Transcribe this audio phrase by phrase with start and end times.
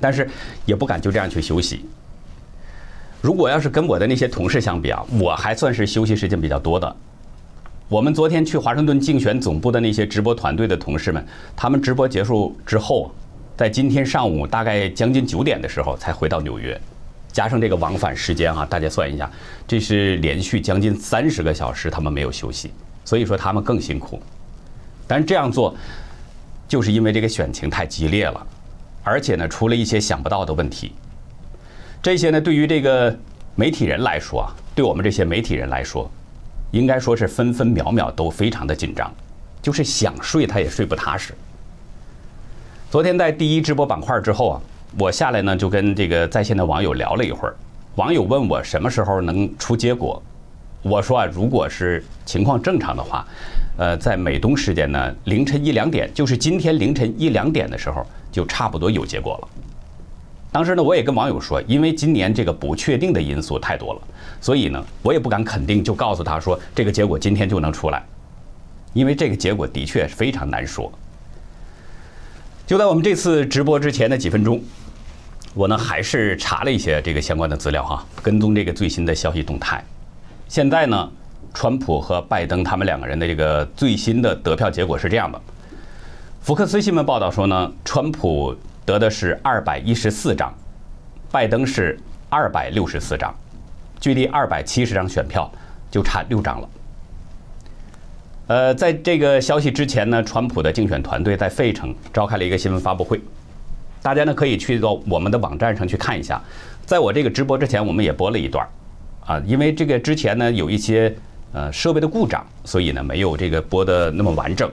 [0.00, 0.28] 但是
[0.64, 1.84] 也不敢就这样去休息。
[3.20, 6.96] 如果要是跟我的那些同事相比啊，我还算是休息时间比较多的。
[7.88, 11.24] 我们昨天去华盛顿竞选总部的那些直播团队的同事们，
[11.54, 13.12] 他们直播结束之后，
[13.56, 16.78] 在今天上午大概将近九点的时候才回到纽约，
[17.32, 19.30] 加上这个往返时间啊，大家算一下，
[19.68, 22.70] 这是连续将近三十个小时他们没有休息，
[23.04, 24.20] 所以说他们更辛苦。
[25.06, 25.74] 但是这样做，
[26.66, 28.46] 就是因为这个选情太激烈了，
[29.06, 30.92] 而且呢，出了一些想不到的问题。
[32.02, 33.16] 这些呢，对于这个
[33.54, 36.10] 媒体人来说啊，对我们这些媒体人来说，
[36.72, 39.08] 应该说是分分秒秒都非常的紧张，
[39.62, 41.32] 就是想睡他也睡不踏实。
[42.90, 44.60] 昨天在第一直播板块之后啊，
[44.98, 47.54] 我下来呢就跟这个在线的网友聊了一会儿，
[47.94, 50.20] 网友问我什么时候能出结果，
[50.88, 53.26] 我说啊，如果是情况正常的话，
[53.76, 59.48] 呃，在美东时间呢凌晨一两点，就是今天凌晨一两点的时候，就差不多有结果了。
[60.52, 64.00] 当时呢，我也跟网友说，因为今年这个不确定的因素太多了，
[64.40, 68.00] 所以呢，我也不敢肯定，就告诉他说这个结果今天就能出来，
[68.92, 70.90] 因为这个结果的确非常难说。
[72.64, 74.62] 就在我们这次直播之前的几分钟，
[75.52, 79.84] 我呢还是查了一些这个相关的资料哈，跟踪这个最新的消息动态。
[80.48, 81.10] 现在呢，
[81.52, 85.40] 川普和拜登他们两个人的这个最新的得票结果是这样的：
[86.40, 88.56] 福克斯新闻报道说呢，川普。
[88.86, 90.54] 得的是二百一十四张，
[91.32, 93.34] 拜登是二百六十四张，
[93.98, 95.50] 距离二百七十张选票
[95.90, 96.68] 就差六张了。
[98.46, 103.20] 呃，在这个消息之前呢，川普的竞选团队在费城召开了一个新闻发布会，
[104.00, 106.40] 大家呢可以去到我们的网站上去看一下。
[106.84, 108.64] 在我这个直播之前，我们也播了一段
[109.26, 111.14] 啊，因为这个之前呢有一些
[111.52, 114.70] 呃设备的故障，所以呢没有这个播的那么完整。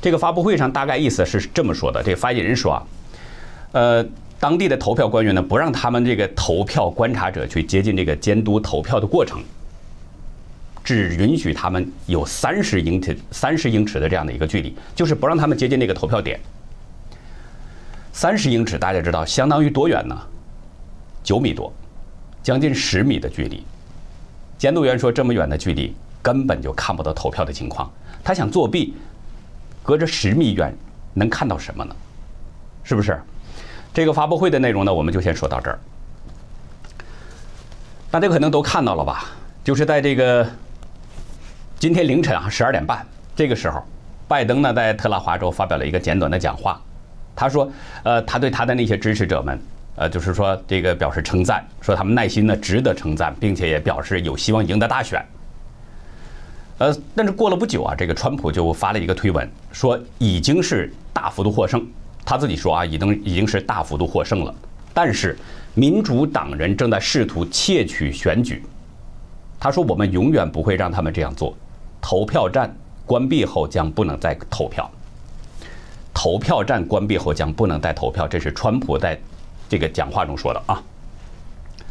[0.00, 2.82] 这个发布会上大概意思是这么说的：这发言人说啊，
[3.72, 4.06] 呃，
[4.38, 9.42] 当地的投票官员呢不让他们这个投票观察者去接近这个监督投票的过程，
[10.84, 16.38] 只允许他们有三十英尺、三十英尺的这样的一个距离，就是不让他们接近那个投票点。
[18.12, 20.14] 三十英尺大家知道相当于多远呢？
[21.22, 21.72] 九米多，
[22.44, 23.64] 将近十米的距离。
[24.56, 27.90] 监督员说这么远的距离根本就看不到投票的情况，
[28.22, 28.94] 他想作弊。
[29.82, 30.74] 隔着十米远，
[31.12, 31.94] 能看到什么呢？
[32.84, 33.20] 是不是？
[33.92, 35.78] 这个发布会的内容呢，我们就先说到这儿。
[38.10, 39.26] 大家可能都看到了吧？
[39.62, 40.48] 就是在这个
[41.78, 43.06] 今天凌晨啊，十二点半
[43.36, 43.82] 这个时候，
[44.26, 46.80] 拜登呢在特拉华州发表了一个简短的讲话。
[47.36, 47.70] 他说
[48.04, 49.60] ：“呃，他对他的那些支持者们，
[49.96, 55.24] 呃，就是说这个表示称赞，说他们耐心呢值得称赞，并且也表示有希望赢得大选。”
[56.78, 61.86] 呃，但是过了不久啊，这个川普就发了一个推文，说已经是大幅度获胜。
[62.24, 64.52] 他自己说啊，已经已经是大幅度获胜了。
[64.92, 65.38] 但是
[65.74, 68.64] 民主党人正在试图窃取选举。
[69.60, 71.56] 他说我们永远不会让他们这样做。
[72.00, 72.74] 投票站
[73.06, 74.90] 关闭后将不能再投票。
[76.12, 79.18] 投票站关闭后将不能再投票，这是川普在
[79.74, 80.80] 这个讲话中说的啊。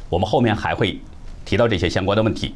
[0.08, 0.98] 我们后面还会
[1.44, 2.56] 提到这些相关的问题。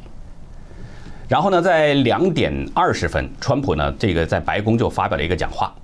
[1.28, 5.76] 然后呢，在两点二十分，川普呢这个在白宫就发表了一个讲话，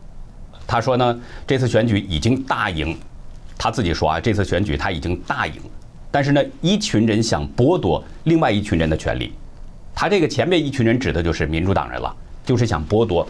[0.66, 2.98] 他说呢这次选举已经大赢，
[3.58, 5.60] 他自己说啊这次选举他已经大赢，
[6.10, 9.34] 但是呢一群人想剥夺另外一群人的权利，
[9.94, 12.16] 他这个前面一群人指的就是民主党人了，
[12.46, 13.28] 就是想剥夺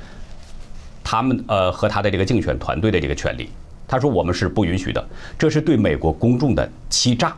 [1.03, 3.50] 他们呃和他的这个竞选团队的这个权利，
[3.93, 7.31] 他说我们是不允许的，这是对美国公众的欺诈。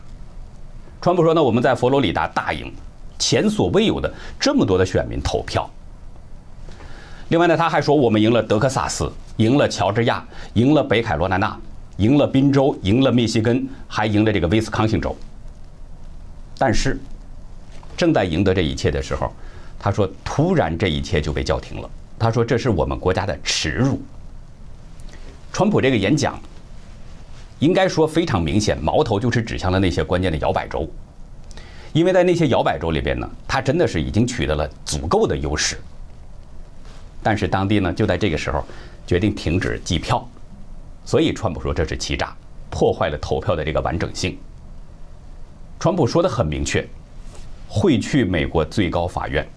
[1.01, 2.71] 川普说呢我们在佛罗里达大赢。
[3.19, 5.69] 前所未有的这么多的选民投票。
[7.27, 11.57] 另外呢，他还说我们赢了德克萨斯，赢了乔治亚，赢了北卡罗来纳，
[11.97, 15.13] 赢了宾州，赢了密西根，还赢了这个威斯康星州。
[16.57, 16.97] 但是，
[17.97, 19.29] 正在赢得这一切的时候，
[19.77, 21.89] 他说突然这一切就被叫停了。
[22.17, 24.01] 他说这是我们国家的耻辱。
[25.55, 26.38] 川普这个演讲，
[27.59, 30.85] 应该说非常明显，矛头就是指向了那些关键的摇摆州。
[31.93, 35.78] 因为在那些摇摆州里边呢，他真的是已经取得了足够的优势，
[37.23, 38.66] 但是当地呢就在这个时候
[39.07, 40.28] 决定停止计票，
[41.05, 42.35] 所以川普说这是欺诈，
[42.69, 44.37] 破坏了投票的这个完整性。
[45.79, 46.85] 川普说的很明确，
[47.69, 49.47] 会去美国最高法院。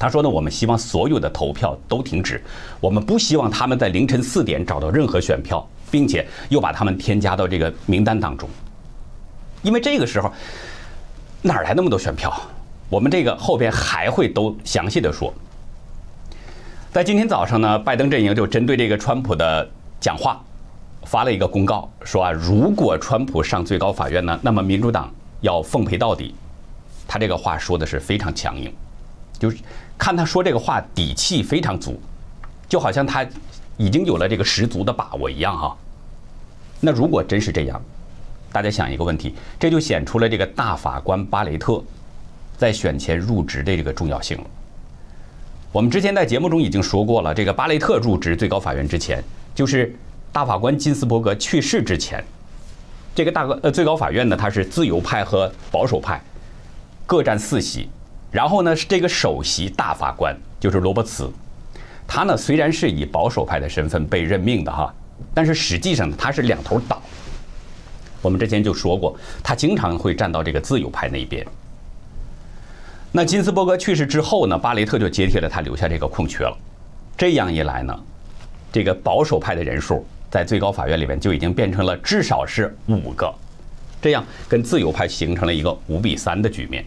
[0.00, 2.42] 他说呢，我们希望所有的投票都停止，
[2.80, 8.48] 我们不希望他们在凌晨四点找到任何选票，并且又把他们添加到这个名单当中，
[9.62, 10.32] 因为这个时候。
[11.42, 12.30] 哪来那么多选票？
[12.90, 15.32] 我们这个后边还会都详细的说。
[16.92, 19.66] 在今天早上呢，拜登阵营就针对这个川普的
[19.98, 20.38] 讲话，
[21.04, 25.10] 发了一个公告，说啊，如果川普上最高法院呢，那么民主党
[25.40, 26.34] 要奉陪到底。
[27.08, 28.70] 他这个话说的是非常强硬，
[29.38, 29.56] 就是
[30.00, 32.00] 看他说这个话底气非常足，
[32.66, 33.24] 就好像他
[33.76, 35.76] 已经有了这个十足的把握一样哈。
[36.80, 37.78] 那如果真是这样，
[38.50, 41.84] 大家想一个问题，这就显出了这个大法官巴雷特
[42.56, 44.44] 在选前入职的这个重要性了。
[45.70, 49.22] 我们之前在节目中已经说过了，这个巴雷特入职最高法院之前，
[49.54, 49.94] 就是
[50.32, 52.24] 大法官金斯伯格去世之前，
[53.14, 56.18] 这个大呃最高法院呢，它是自由派和保守派。
[57.06, 57.90] 各占四席，
[58.30, 61.30] 然后呢是这个首席大法官就是罗伯茨，
[62.06, 64.94] 他呢虽然是以保守派的身份被任命的哈，
[65.34, 67.00] 但是实际上他是两头倒。
[68.22, 71.44] 我们之前就说过，他经常会站到这个自由派那一边。
[73.12, 76.56] 那金斯伯格去世之后呢，巴雷特就接替了他，留下这个空缺了。
[77.16, 77.98] 这样一来呢，
[78.70, 83.34] 这个保守派的人数在最高法院里面就已经变成了至少是五个，
[84.00, 86.84] 这样跟自由派形成了一个五比三的局面。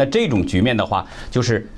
[0.00, 1.68] 那这种局面的话，就是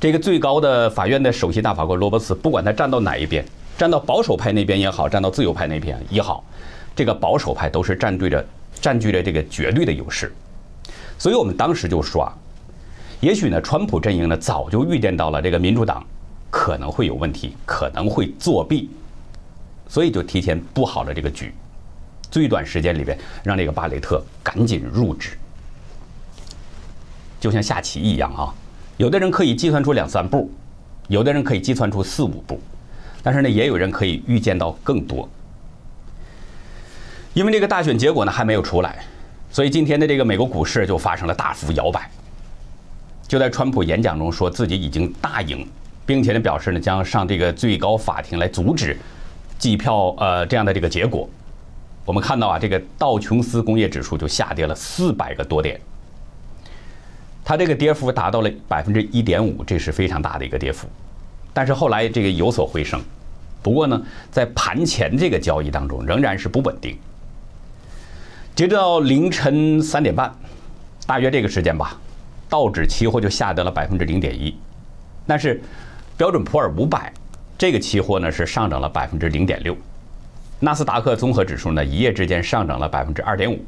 [0.00, 3.44] 这个最高的法院的首席大法官罗伯茨，不管他站到哪一边，
[3.78, 6.44] 站到保守派那边也好，站到自由派那边也好，
[6.96, 8.44] 这个保守派都是占对着
[8.80, 10.32] 占据着这个绝对的优势。
[11.16, 12.34] 所以我们当时就说啊，
[13.20, 16.04] 也许呢，川普阵营呢早就预见到了这个民主党
[16.50, 18.90] 可能会有问题，可能会作弊，
[19.88, 21.54] 所以就提前布好了这个局，
[22.28, 25.38] 最短时间里边让这个巴雷特赶紧入职。
[27.40, 28.52] 就像下棋一样啊，
[28.96, 30.50] 有的人可以计算出两三步，
[31.06, 32.60] 有的人可以计算出四五步，
[33.22, 35.28] 但是呢，也有人可以预见到更多。
[37.34, 39.04] 因为这个大选结果呢还没有出来，
[39.52, 42.10] 所以今天的这个美国股市就发生了大幅摇摆。
[43.28, 45.64] 就在川普演讲中说自己已经大赢，
[46.04, 48.98] 并且呢表示呢将上这个最高法庭来阻止
[49.58, 51.28] 计票呃这样的这个结果。
[52.04, 55.78] 我们看到啊，这个道琼斯工业指数就下跌了四百个多点。
[57.48, 60.86] 它这个跌幅达到了百分之一点五，这是非常大的一个跌幅。
[61.54, 63.00] 但是后来这个有所回升，
[63.62, 63.98] 不过呢，
[64.30, 66.94] 在盘前这个交易当中仍然是不稳定。
[68.54, 70.30] 截止到凌晨三点半，
[71.06, 71.96] 大约这个时间吧，
[72.50, 74.54] 道指期货就下跌了百分之零点一，
[75.26, 75.58] 但是
[76.18, 77.10] 标准普尔五百
[77.56, 79.74] 这个期货呢是上涨了百分之零点六，
[80.60, 83.58] 纳斯达克综合指数呢一夜之间上涨了百分之二点五。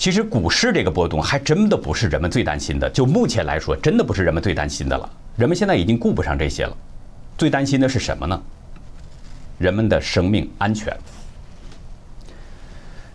[0.00, 5.06] 其实股市这个波动还真的不是人们最担心的，就目前来说，真的不是人们最担心的了。
[5.36, 6.74] 人们现在已经顾不上这些了，
[7.36, 8.42] 最担心的是什么呢？
[9.58, 10.96] 人们的生命安全。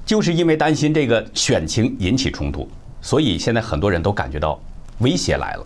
[0.06, 2.70] 就是因为担心这个选情引起冲突，
[3.02, 4.62] 所以现在很多人都感觉到
[5.00, 5.66] 威胁来了。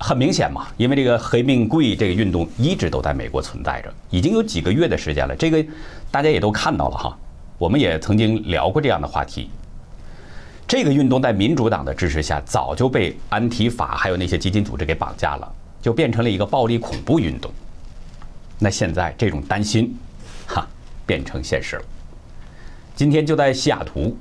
[0.00, 5.62] 很明显嘛，因为这个黑命贵这个运动一直都在美国存在着，已经有几个月的时间了，这个
[6.10, 7.18] 大家也都看到了哈。
[7.64, 9.48] 我们也曾经聊过这样的话题。
[10.68, 15.50] 这个运动在民主党的支持下，早就被安提法还有那些基金组织给绑架了，
[15.80, 17.50] 就变成了一个暴力恐怖运动。
[18.58, 19.96] 那现在这种担心，
[20.46, 20.66] 哈，
[21.06, 21.82] 变成现实了。
[22.94, 24.14] 今天就在西雅图，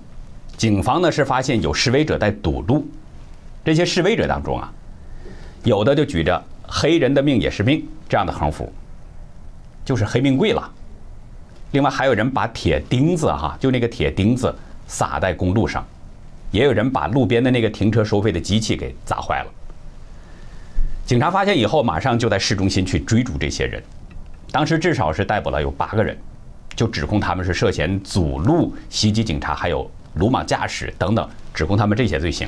[0.56, 2.88] 警方呢是发现有示威者在堵路，
[3.66, 4.72] 这些示威者当中啊，
[5.66, 8.72] 有的就举着“黑人的命也是命”这样的横幅，
[9.84, 10.72] 就是黑命贵了。
[11.74, 14.54] 另外还有人把铁钉子哈，就那个铁钉子
[14.88, 15.84] 撒在公路上，
[16.52, 19.52] 也有人把路边的那个停车收费的机器给砸坏了。
[21.04, 23.82] 警察发现以后，马上就在市中心去追逐这些人，
[24.52, 26.16] 当时至少是逮捕了有八个人，
[26.76, 32.48] 就指控他们是涉嫌阻路袭击警察，还有鲁莽驾驶等等，指控他们这些罪行。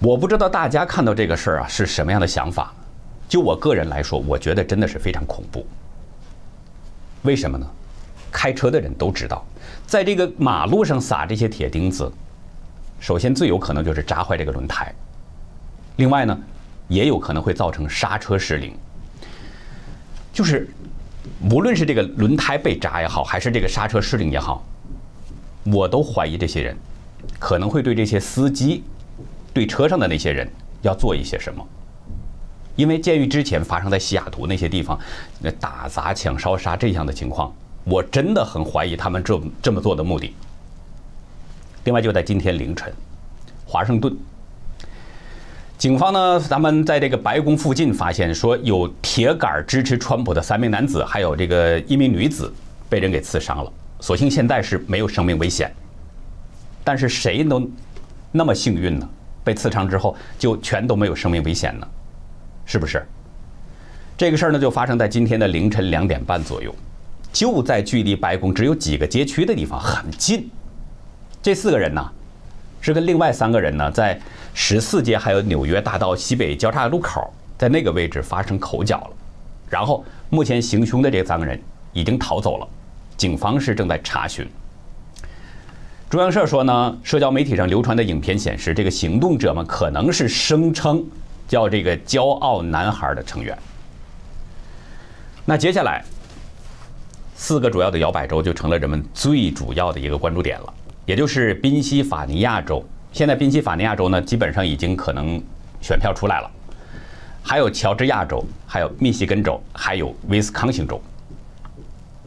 [0.00, 2.72] 我不知道大家看到这个事儿啊是什么样的想法，
[3.28, 5.66] 就我个人来说，我觉得真的是非常恐怖。
[7.22, 7.66] 为什么呢？
[8.30, 9.44] 开车的人都知道，
[9.86, 12.12] 在这个马路上撒这些铁钉子，
[13.00, 14.94] 首先最有可能就是扎坏这个轮胎，
[15.96, 16.38] 另外呢，
[16.88, 18.76] 也有可能会造成刹车失灵。
[20.32, 20.68] 就是
[21.50, 24.62] 无论是这个轮胎被扎也好，还是这个刹车失灵也好，
[25.64, 26.76] 我都怀疑这些人
[27.38, 28.84] 可能会对这些司机、
[29.54, 30.48] 对车上的那些人
[30.82, 31.66] 要做一些什么。
[32.78, 34.96] 因为鉴于之前发生在西雅图那些地方，
[35.40, 40.32] 那打砸抢烧杀这样的情况，我真的很怀疑他们这这么做的目的。
[41.82, 42.92] 另外，就在今天凌晨，
[43.66, 44.16] 华盛顿
[45.76, 52.52] 警方呢，咱们在这个白宫附近发现说有铁杆支持川普的三名男子，还有这个一名女子
[52.88, 53.72] 被人给刺伤了。
[53.98, 55.68] 所幸现在是没有生命危险，
[56.84, 57.68] 但是谁能
[58.30, 59.08] 那么幸运呢？
[59.42, 61.88] 被刺伤之后就全都没有生命危险呢？
[62.68, 63.02] 是不是？
[64.18, 66.72] 这个事儿呢，就发生在今天的凌晨两点半左右，
[67.32, 70.50] 就在距离白宫只有几个街区的地方，很近。
[71.42, 72.06] 这四个人呢，
[72.82, 74.20] 是跟另外三个人呢，在
[74.52, 79.10] 十四街还有纽约大道西北交叉路口，在那个位置发生口角了。
[79.70, 81.58] 然后，目前行凶的这三个人
[81.94, 82.68] 已经逃走了，
[83.16, 84.46] 警方是正在查询。
[86.10, 91.02] 中央社说呢，社交媒体上流传的影片显示，这个行动者们可能是声称
[91.48, 93.58] 叫这个“骄傲男孩”的成员。
[95.44, 96.04] 那接下来，
[97.34, 100.74] 四个主要的摇摆州就成了人们最主要的一个关注点了，
[101.06, 102.86] 也就是宾夕法尼亚州。
[103.10, 105.42] 现在宾夕法尼亚州呢，基本上已经可能
[105.80, 106.50] 选票出来了，
[107.42, 111.00] 还有乔治亚州，还有密西根州，还有威斯康星州。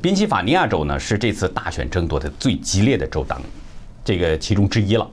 [0.02, 3.40] 宾夕法尼亚州呢，是这次大选争夺的最激烈的州当
[4.04, 5.08] 这个其中之一了。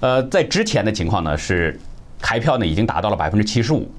[0.00, 1.78] 呃，在之前的情况呢，是
[2.20, 3.90] 开票呢已经达到了百分之七十五。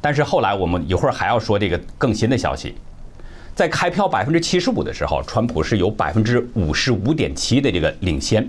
[0.00, 2.74] 但是后来我们一会儿还要说这个更新的消息，
[3.54, 8.48] 在开票百分之七十五的时候，川普是有百分之五十五点七的这个领先，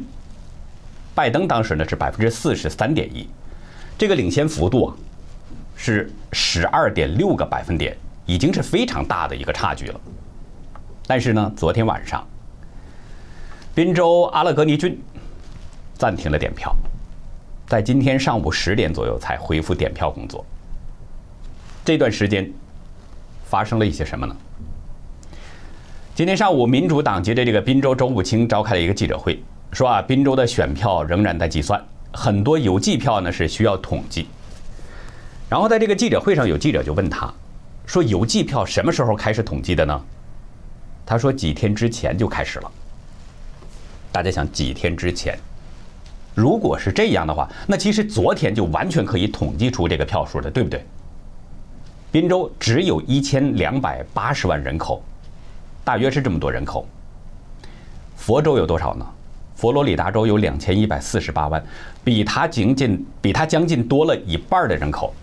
[1.14, 3.28] 拜登当时呢是百分之四十三点一，
[3.98, 4.96] 这个领先幅度啊
[5.76, 10.00] 是十二点六个百分点，已经是非常大的一个差距了。
[11.06, 12.26] 但是呢，昨天晚上，
[13.76, 14.98] 宾州阿勒格尼郡
[15.98, 16.74] 暂停了点票，
[17.72, 20.46] 在今天上午十点左右才恢复点票工作。
[21.86, 22.52] 这段时间
[23.46, 24.36] 发生了一些什么呢？
[26.14, 34.28] 今天上午，民主党接着这个宾州州务卿召开了一个记者会，说啊，宾州的选票仍然在计算，很多邮寄票呢是需要统计。
[35.48, 37.34] 然后在这个记者会上，有记者就问他，
[37.86, 40.06] 说邮寄票什么时候开始统计的呢？
[41.06, 42.70] 他说几天之前就开始了。
[44.12, 45.40] 大家想，几天之前，
[46.34, 50.86] 如果是这样的话，那其实昨天就完全可以统计出这个票数的，对不对？
[52.12, 55.04] 滨州只有一千两百八十万人口，
[55.84, 56.88] 大约是这么多人口。
[58.16, 59.06] 佛州有多少呢？
[59.56, 61.64] 佛罗里达州有两千一百四十八万，
[62.04, 65.14] 比它仅仅比它将近多了一半的人口。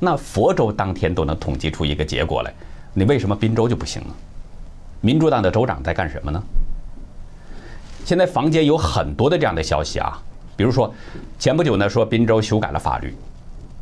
[0.00, 2.52] 那佛州当天都能统计出一个结果来，
[2.92, 4.14] 你为什么滨州就不行呢？
[5.00, 6.42] 民主党的州长在干什么呢？
[8.04, 10.20] 现在坊间有很多的这样的消息啊，
[10.56, 10.92] 比如说
[11.38, 13.14] 前不久呢说滨州修改了法律，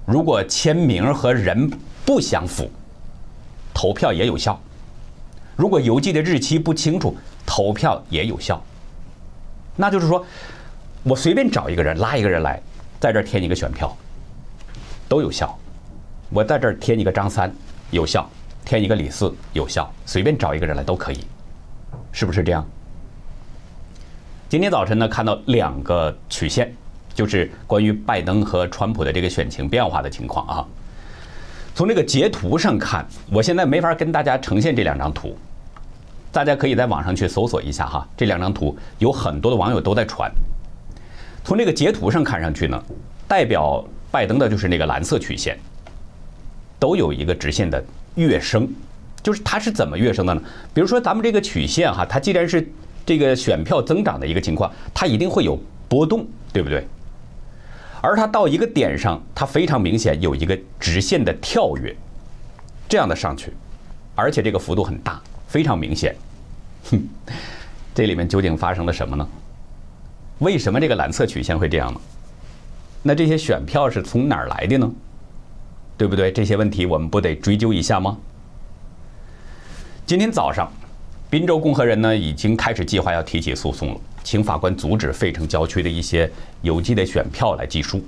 [0.06, 1.70] 如果签名和人。
[2.04, 2.68] 不相符，
[3.72, 4.60] 投票也有效。
[5.54, 8.60] 如果邮寄的日期不清楚，投票也有效。
[9.76, 10.26] 那就是说，
[11.04, 12.60] 我随便找一个人拉一个人来，
[12.98, 13.96] 在这儿填一个选票，
[15.08, 15.56] 都有效。
[16.30, 17.54] 我在这儿填一个张三
[17.92, 18.28] 有效，
[18.64, 21.24] 填一个李四有效，随便找一个人来都可以，
[22.10, 22.66] 是不是这样？
[24.52, 26.70] 今天早晨呢，看到两个曲线，
[27.14, 30.68] 就是关于拜登和川普的这个选情变化的情况啊。
[31.74, 35.34] 从这个截图上看，我现在没法跟大家呈现这两张图，
[36.30, 38.06] 大家可以在网上去搜索一下哈。
[38.14, 40.30] 这两张图有很多的网友都在传。
[41.42, 42.78] 从这个截图上看上去呢，
[43.26, 45.58] 代表拜登的就是那个蓝色曲线，
[46.78, 47.82] 都有一个直线的
[48.16, 48.68] 跃升，
[49.22, 50.42] 就是它是怎么跃升的呢？
[50.74, 52.70] 比如说咱们这个曲线哈，它既然是
[53.04, 56.86] 这个选票增长的一个情况，它一定会有波动，对不对？
[58.00, 61.94] 而它到一个点上，它非常明显有一个直线的跳跃，
[62.88, 63.52] 这样的上去，
[64.14, 66.14] 而且这个幅度很大，非常明显。
[66.90, 67.00] 哼，
[67.94, 69.28] 这里面究竟发生了什么呢？
[70.38, 72.00] 为什么这个蓝色曲线会这样呢？
[73.02, 74.90] 那这些选票是从哪儿来的呢？
[75.96, 76.32] 对不对？
[76.32, 78.18] 这些问题我们不得追究一下吗？
[80.04, 80.68] 今天早上，
[81.32, 84.00] 宾州共和人呢已经开始计划要提起诉讼了。
[84.22, 88.04] 请法官阻止费城郊区的一些邮寄的选票来计数。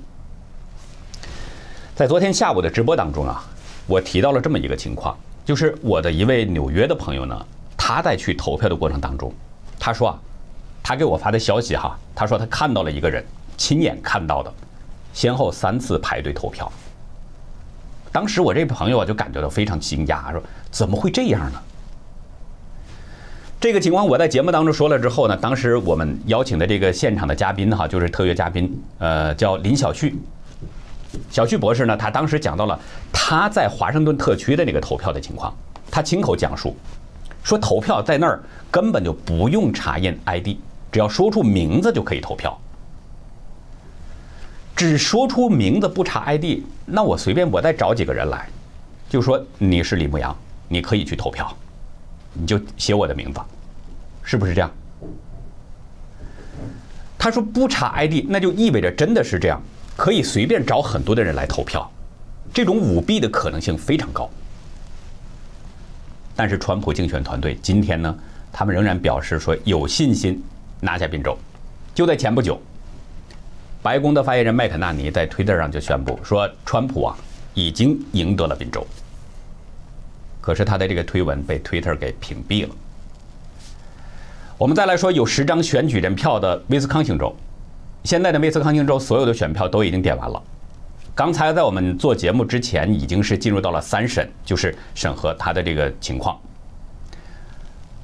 [1.95, 3.43] 在昨天下午的直播当中啊，
[3.87, 9.33] 我提到了这么一个情况，就是我的一位纽约的朋友呢，他在去投票的过程当中，
[9.79, 10.19] 他说啊，
[10.83, 13.25] 他给我发的消息哈，他说他看到了一个人，
[13.57, 14.53] 亲眼看到的，
[15.15, 16.71] 先后三次排队投票。
[18.11, 20.39] 当时我这朋友啊就感觉到非常惊讶，说
[20.69, 21.59] 怎么会这样呢？
[23.59, 30.15] 这个情况我在节目当中说了之后呢，当时我们邀请的这个现场的嘉宾哈，就是特约嘉宾，呃，叫林小旭。
[31.31, 32.79] 小旭博士呢，他当时讲到了
[33.11, 35.51] 他在华盛顿特区的那个投票的情况，
[35.89, 36.75] 他亲口讲述，
[37.43, 40.49] 说投票在那儿根本就不用查验 ID，
[40.91, 42.55] 只要说出名字就可以投票。
[44.75, 48.47] 只说出名字不查 ID，那我随便我再找几个人来，
[49.07, 50.35] 就说你是李牧阳，
[50.67, 51.49] 你可以去投票，
[52.35, 53.39] 你就写我的名字。
[54.23, 54.71] 是不是这样？
[57.17, 59.59] 他说不查 ID，那就意味着真的是这样，
[59.95, 61.89] 可以随便找很多的人来投票，
[62.53, 64.29] 这种舞弊的可能性非常高。
[66.35, 68.15] 但是川普竞选团队今天呢，
[68.51, 70.43] 他们仍然表示说有信心
[70.81, 71.35] 拿下宾州。
[71.95, 72.61] 就在前不久，
[73.81, 77.15] 白宫的发言人麦肯纳尼在推特上就宣布说，川普啊
[77.53, 78.85] 已经赢得了宾州。
[80.45, 82.75] 可是他的这个推文被 Twitter 给屏蔽了。
[84.59, 87.35] 我们再来说有十张选举人票的威斯康星州，
[88.03, 90.39] 现在的威斯康星州所有的选票都已经点完了。
[91.15, 96.39] 刚才在我们做节目之前，已经是进入到了三审，就是审核他的这个情况。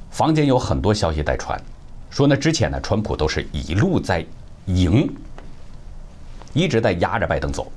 [0.09, 1.61] 坊间有很多消息在传，
[2.09, 4.25] 说呢之前呢川普都是一路在
[4.65, 5.07] 赢，
[6.53, 7.71] 一直在压着拜登走。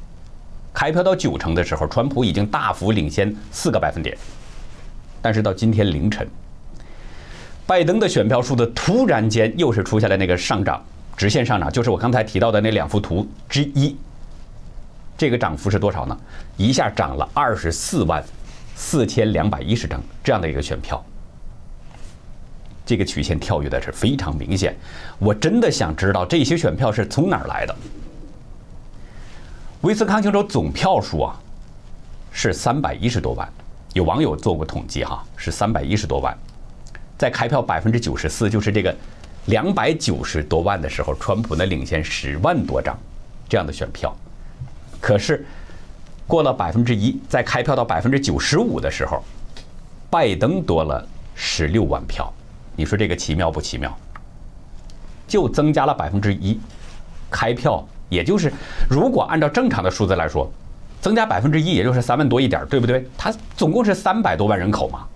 [0.72, 4.16] 开票到九成的时候，川普已经大幅领先四个百分点。
[5.24, 6.28] 但是到今天凌晨，
[7.66, 10.84] 拜登的选票数的突然间又是出现了那个上涨，
[11.16, 13.96] 直线上涨，就是我刚才提到的那两幅图之一。
[15.16, 16.20] 这个涨幅是多少呢？
[16.58, 18.22] 一下涨了二十四万
[18.76, 21.02] 四千两百一十张这样的一个选票，
[22.84, 24.76] 这个曲线跳跃的是非常明显。
[25.18, 27.74] 我真的想知道这些选票是从哪儿来的。
[29.80, 31.40] 威斯康星州总票数啊
[32.30, 33.50] 是三百一十多万。
[33.94, 36.36] 有网友做过统计，哈，是三百一十多万，
[37.16, 38.92] 在开票百分之九十四，就是这个
[39.46, 42.98] 两百九十多万的时候，川普呢领先十万多张
[43.48, 44.12] 这样的选票。
[45.00, 45.46] 可是
[46.26, 49.22] 过了百分之一，在开票到百分之九十五的时候，
[50.10, 52.28] 拜登多了十六万票。
[52.74, 53.96] 你说这个奇妙不奇妙？
[55.28, 56.58] 就增加了百分之一，
[57.30, 58.52] 开票也就是
[58.90, 60.50] 如果按照正常的数字来说。
[61.04, 63.06] 增加百分之一，也就是三万多一点，对不对？
[63.14, 65.06] 它总共是三百多万人口嘛。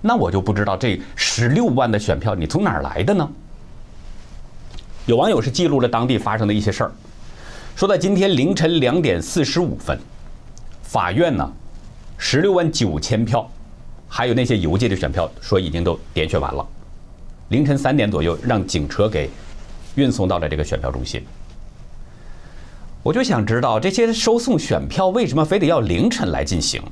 [0.00, 3.28] 那我就不知道这十六万的选票你从哪儿来的呢？
[5.04, 6.92] 有网友是记录了当地发生的一些事儿，
[7.76, 10.00] 说在今天凌晨两点四十五分，
[10.82, 11.46] 法院呢，
[12.16, 13.46] 十六万九千票，
[14.08, 16.66] 还有那些邮寄的选票，说已经都点选完了。
[17.48, 19.28] 凌晨三点左右，让警车给
[19.96, 21.22] 运送到了这个选票中心。
[23.04, 26.82] 我就想知道这些收送选票为什么非得要凌晨来进行？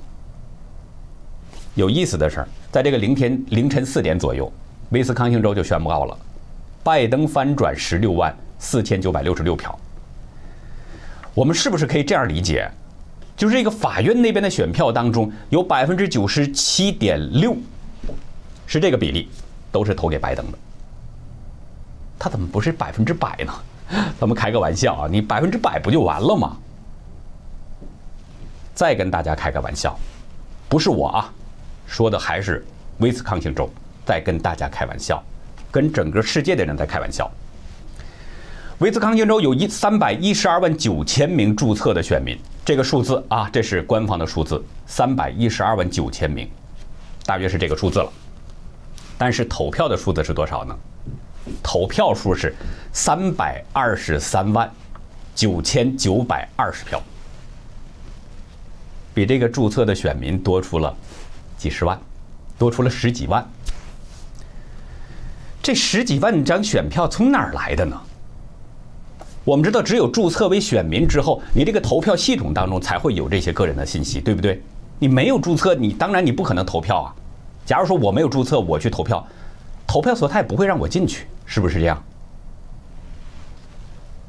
[1.74, 4.52] 有意思的是，在这个凌天凌晨四点左右，
[4.90, 6.14] 威斯康星州就宣布了，
[6.84, 9.76] 拜登翻转十六万四千九百六十六票。
[11.32, 12.70] 我们是不是可以这样理解？
[13.34, 17.56] 就是这个法院那边的选票当中，有百分之九十七点六
[18.66, 19.30] 是这个比例，
[19.72, 20.58] 都是投给拜登的。
[22.18, 23.52] 他怎么不是百分之百呢？
[24.18, 26.56] 咱们开个玩笑啊，你百分之百不就完了吗？
[28.74, 29.98] 再跟大家开个玩笑，
[30.68, 31.32] 不是我啊，
[31.86, 32.64] 说的还是
[32.98, 33.68] 威斯康星州
[34.06, 35.22] 在跟大家开玩笑，
[35.70, 37.30] 跟整个世界的人在开玩笑。
[38.78, 46.50] 威斯康星州有一三百一十二万九千名注册的选民，这个数字啊，这是官方的数字，三百一十二万九千名，
[47.26, 48.12] 大约是这个数字了。
[49.18, 50.76] 但是投票的数字是多少呢？
[51.62, 52.54] 投票数是
[52.92, 54.70] 三百二十三万
[55.34, 57.02] 九千九百二十票，
[59.14, 60.94] 比这个注册的选民多出了
[61.58, 61.98] 几十万，
[62.58, 63.44] 多出了十几万。
[65.62, 68.00] 这十几万张选票从哪儿来的呢？
[69.44, 74.60] 我们知道，只有注册为选民之后，你这个投票系统当中才会有这些个人的信息，对不对？
[74.98, 77.14] 你没有注册，你当然你不可能投票啊。
[77.66, 79.26] 假如说我没有注册，我去投票。
[79.86, 82.02] 投票所他也不会让我进去，是不是这样？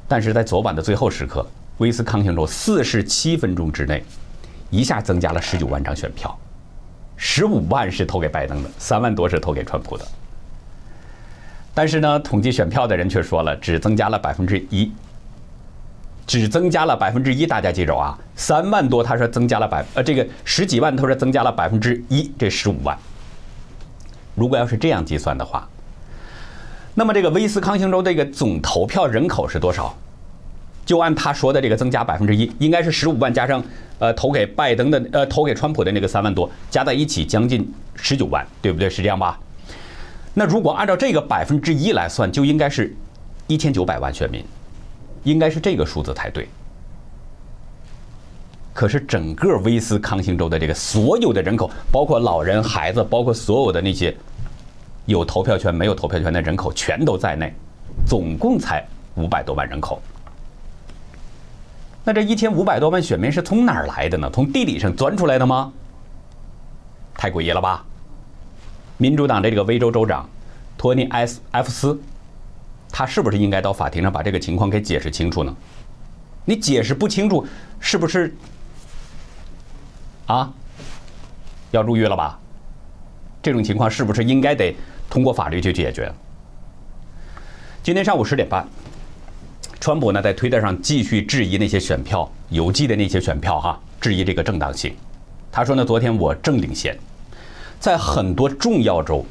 [0.10, 4.04] 但是在昨晚的最后时刻，威斯康星州四十七分钟之内，
[4.70, 6.38] 一下增加了十九万张选票，
[7.16, 10.06] 十五万是投给拜登的，三万多是投给川普的。
[11.74, 14.92] 但是呢，统计选票的人却说了，只增加了百分之一，
[16.28, 17.48] 只增加了百分之一。
[17.48, 22.98] 大家记住啊，三万多他说增加了百呃这个十几万他说增加了百分之一，这十五万。
[24.36, 25.66] 如果要是这样计算的话，
[26.96, 29.96] 那么这个威斯康星州这个总投票人口是多少？
[30.86, 33.64] 就按他说的这个增加百分之一，应该是十五万加上
[34.00, 38.90] 呃投给拜登的呃投给川普的那个三万多，加在一起将近十九万，对不对？
[38.90, 39.40] 是这样吧？
[40.34, 42.94] 那如果按照这个百分之一来算，就应该是
[43.48, 44.44] 一千九百万选民，
[45.24, 46.48] 应该是这个数字才对。
[48.74, 54.14] 可是整个威斯康星州的这个所有的人口，包括老人、孩子，包括所有的那些
[55.06, 57.54] 有投票权、没有投票权的人口，全都在内，
[58.06, 58.86] 总共才
[59.16, 60.02] 五百多万人口。
[62.04, 64.30] 那这一千五百多万选民是从哪儿来的呢？
[64.34, 65.72] 从地理上钻出来的吗？
[67.16, 67.86] 太诡异了吧！
[68.98, 70.30] 民主党的这个威州州长
[70.78, 72.00] 托尼·埃斯埃夫斯，
[72.90, 75.56] 他是不是应该到法庭上把这个情况给解释清楚呢？
[76.46, 77.46] 你解释不清楚，
[77.80, 78.36] 是不是？
[80.26, 80.52] 啊，
[81.72, 82.40] 要入狱了吧？
[83.42, 84.76] 这种情况是不是应该得
[85.10, 86.12] 通过法律去解决？
[87.84, 88.66] 今天上午十点半，
[89.80, 94.96] 川普呢在推特上继续质疑那些选票邮寄的那些选票哈，质疑这个正当性。
[95.52, 96.98] 他说呢，昨天我正领先，
[97.80, 99.26] 在很多重要州，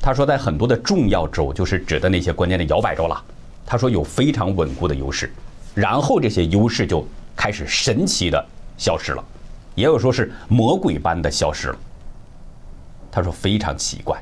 [0.00, 3.22] 他说在很多的重要州，就是指的那些关键的摇摆州了。
[3.66, 5.30] 他说有非常稳固的优势，
[5.74, 8.42] 然后这些优势就开始神奇的
[8.78, 9.24] 消失了，
[9.74, 11.78] 也有说是魔鬼般的消失了。
[13.10, 14.16] 他说非常奇怪。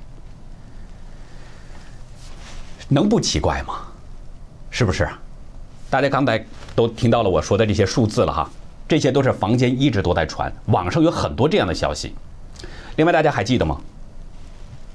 [2.88, 3.80] 能不奇怪吗？
[4.70, 5.08] 是不是？
[5.88, 6.44] 大家刚才
[6.74, 8.50] 都听到了我说的这些数字了哈，
[8.88, 12.14] 这些都是房间一直都在传，网上有很多这样的消息。
[12.96, 13.80] 另外，大家还记得吗？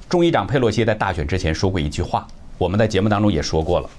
[0.10, 2.28] 众议长佩洛西在大选之前说过一句话，
[2.58, 3.90] 我们在节目当中也说过了。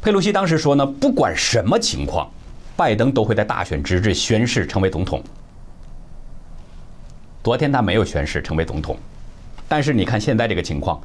[0.00, 2.28] 佩洛西当时说呢，不管什么情况，
[2.76, 5.22] 拜登都会在大选之日宣誓成为总统。
[7.44, 8.96] 昨天他没有宣誓成为总统，
[9.68, 11.00] 但是你看现在这个情况。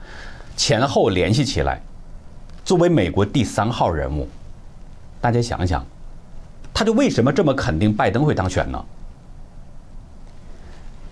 [0.58, 1.80] 前后联系起来，
[2.66, 4.28] 作为美国第三号人物，
[5.22, 5.86] 大家想想，
[6.74, 8.86] 他就为什么这么肯定拜登会当选呢？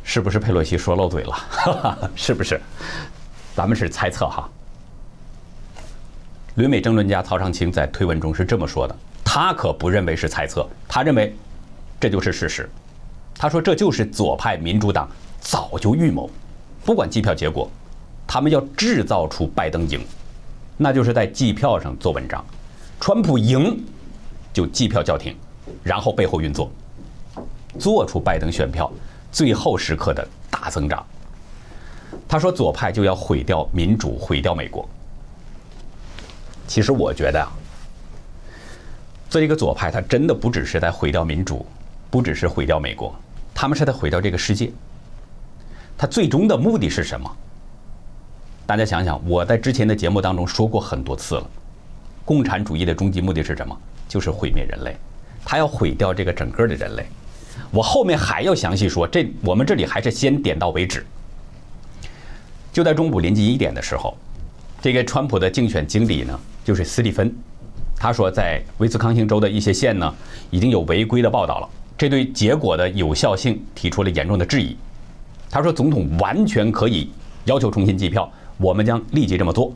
[0.03, 2.09] 是不是佩洛西说漏嘴了？
[2.17, 2.59] 是不是？
[3.55, 4.49] 咱们是猜测哈。
[6.55, 11.35] 旅美争论家曹长青在推文中是这么说的，他可不认为是猜测，他认为
[11.99, 12.69] 这就是事实。
[13.37, 15.07] 他说这就是左派民主党
[15.39, 16.29] 早就预谋，
[16.83, 17.69] 不管计票结果。
[18.27, 20.01] 他们要制造出拜登赢，
[20.77, 22.43] 那就是在计票上做文章。
[22.99, 23.83] 川普赢，
[24.53, 25.35] 就计票叫停，
[25.83, 26.71] 然后背后运作，
[27.77, 28.91] 做出拜登选票
[29.31, 31.05] 最后时刻的大增长。
[32.27, 34.87] 他说左派就要毁掉民主，毁掉美国。
[36.67, 37.51] 其实我觉得啊，
[39.29, 41.65] 做一个左派，他真的不只是在毁掉民主，
[42.09, 43.13] 不只是毁掉美国，
[43.53, 44.71] 他们是在毁掉这个世界。
[45.97, 47.29] 他最终的目的是什么？
[48.67, 51.47] 大家想想，我在之前的节目当中说过很多次了，
[52.23, 53.77] 共产主义的终极目的是什么？
[54.07, 54.95] 就是毁灭人类，
[55.43, 57.05] 他要毁掉这个整个的人类。
[57.69, 61.05] 我后面还要详细说，这我们这里还是先点到为止。
[62.73, 64.17] 就在中午临近一点的时候，
[64.81, 67.31] 这个川普的竞选经理呢，就是斯蒂芬，
[67.95, 70.11] 他说在威斯康星州的一些县呢，
[70.49, 74.75] 已经有违规的报道了，这对结果的有效性提出了严重的质疑。
[75.51, 77.11] 他说，总统完全可以
[77.45, 78.27] 要求重新计票。
[78.57, 79.73] 我们将立即这么做。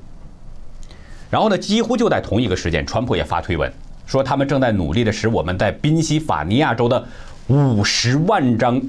[1.29, 3.71] 然后呢，几乎就在同一个时间，川普也发推文
[4.05, 7.07] 说，他们正在努力的使我们在宾夕法尼亚州的
[7.47, 8.81] 五十万张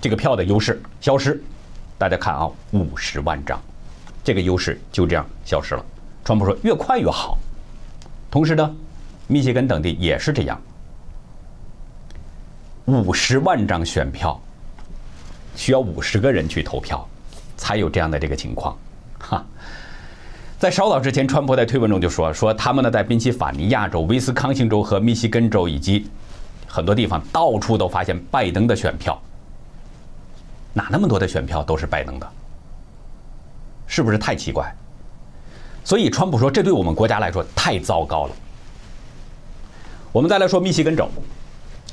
[0.00, 1.40] 这个票的优势消失。
[1.96, 3.60] 大家看啊，五十万张，
[4.24, 5.84] 这个优势就这样消失了。
[6.24, 7.38] 川普说越快越好。
[8.30, 8.76] 同时呢，
[9.28, 10.60] 密歇根等地也是这样，
[12.86, 14.40] 五十万张选票
[15.54, 17.08] 需要五十个人去投票，
[17.56, 18.76] 才有这样的这个情况。
[20.58, 26.08] 在稍早之前，川普在推文中就说：“说他们呢，在宾夕法尼亚州、威斯康星州和密西根州以及
[26.66, 29.20] 很多地方，到处都发现拜登的选票。
[30.72, 32.26] 哪那么多的选票都是拜登的？
[33.86, 34.74] 是不是太奇怪？
[35.84, 38.32] 所以川普说，这对我们国家来说太糟糕了。
[40.12, 41.06] 我们再来说密西根州，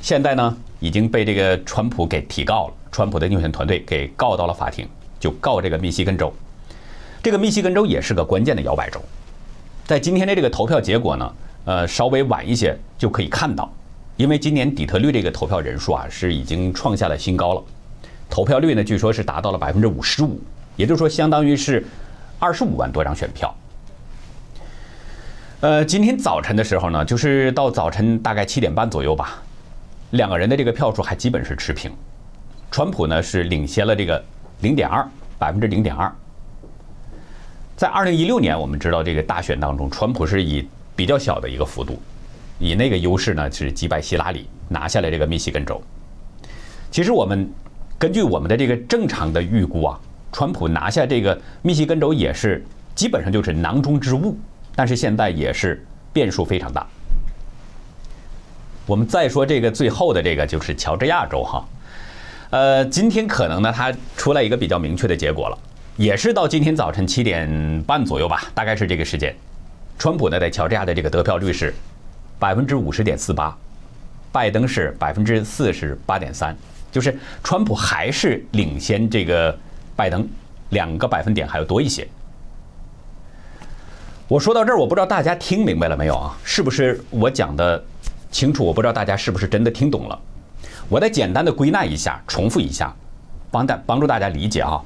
[0.01, 4.87] 现在呢已经被这个川普给提告了，川普的竞选团队给告到了法庭，
[5.19, 6.33] 就告这个密西根州。”
[7.23, 9.01] 这个密西根州也是个关键的摇摆州，
[9.85, 11.33] 在今天的这个投票结果呢，
[11.63, 13.71] 呃，稍微晚一些就可以看到，
[14.17, 17.63] 因为今年底特律这个投票人数啊是已经创下了新高了，
[18.29, 20.37] 投票率呢据说是达到了百分之五十五，
[20.75, 21.85] 也就是说相当于是
[22.39, 23.55] 二十五万多张选票。
[25.61, 29.41] 呃，今天早晨的时候呢，就是到早晨大概七点半左右吧，
[30.09, 31.89] 两个人的这个票数还基本是持平，
[32.69, 34.21] 川普呢是领先了这个
[34.59, 35.07] 零点二
[35.39, 36.13] 百分之零点二。
[37.75, 41.99] 在二零一六年，我们知道这个大选当中，川普是以比较小的一个幅度，
[42.59, 45.81] 以那个优势呢是击败希拉里，拿下了这个密西根州。
[46.91, 47.49] 其实我们
[47.97, 49.99] 根据我们的这个正常的预估啊，
[50.31, 54.37] 川普拿下这个密西根州也是基本上就是囊中之物，
[54.75, 55.83] 但是现在也是
[56.13, 56.85] 变数非常大。
[58.85, 61.65] 我们再说这个最后的这个就是乔治亚州哈，
[62.51, 65.57] 呃，今天可能呢它出来一个比较明确的结果了。
[65.95, 69.33] 也是到今天早晨七点半左右吧，大概是这个时间。
[69.99, 71.71] 川普呢在乔治亚的这个得票率是
[72.39, 73.55] 百分之五十点四八，
[74.31, 76.55] 拜登是百分之四十八点三，
[76.91, 79.55] 就是川普还是领先这个
[79.95, 80.27] 拜登
[80.69, 82.07] 两个百分点还要多一些。
[84.27, 86.35] 我说到这儿，我不知道大家听明白了没有啊？
[86.43, 87.81] 是不是我讲的
[88.31, 88.65] 清楚？
[88.65, 90.19] 我不知道大家是不是真的听懂了？
[90.89, 92.91] 我再简单的归纳一下，重复一下，
[93.51, 94.81] 帮大帮助大家理解啊。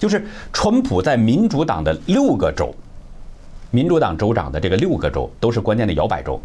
[0.00, 2.74] 就是川普在民主党的六个州，
[3.70, 6.40] 民主党州长的这个六个州都是关键的摇摆州，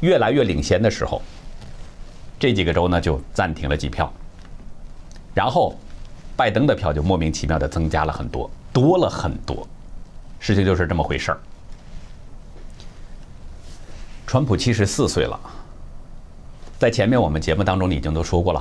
[0.00, 1.22] 越来越领先的时候，
[2.36, 4.12] 这几个州呢就暂停了几票，
[5.32, 5.78] 然后
[6.34, 9.64] 拜登的票就莫名其妙的增加了很多，多了很多，
[10.40, 11.38] 事情就是这么回事儿。
[14.26, 15.38] 川普七十四岁了，
[16.76, 18.60] 在前面我们节目当中已经都说过了。